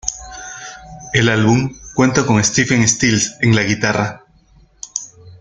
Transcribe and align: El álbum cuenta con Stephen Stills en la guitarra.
El 1.13 1.29
álbum 1.29 1.75
cuenta 1.93 2.25
con 2.25 2.43
Stephen 2.43 2.87
Stills 2.87 3.35
en 3.41 3.55
la 3.55 3.61
guitarra. 3.61 4.25